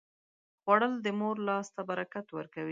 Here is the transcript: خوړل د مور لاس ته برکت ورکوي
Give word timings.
خوړل 0.61 0.93
د 1.05 1.07
مور 1.19 1.35
لاس 1.47 1.67
ته 1.75 1.81
برکت 1.89 2.27
ورکوي 2.37 2.69